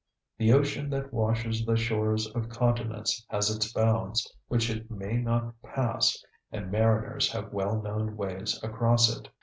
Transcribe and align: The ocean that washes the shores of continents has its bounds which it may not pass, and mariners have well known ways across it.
The 0.39 0.51
ocean 0.51 0.89
that 0.89 1.13
washes 1.13 1.63
the 1.63 1.75
shores 1.77 2.25
of 2.33 2.49
continents 2.49 3.23
has 3.29 3.55
its 3.55 3.71
bounds 3.71 4.27
which 4.47 4.67
it 4.67 4.89
may 4.89 5.17
not 5.17 5.53
pass, 5.61 6.17
and 6.51 6.71
mariners 6.71 7.31
have 7.33 7.53
well 7.53 7.79
known 7.79 8.17
ways 8.17 8.59
across 8.63 9.15
it. 9.15 9.29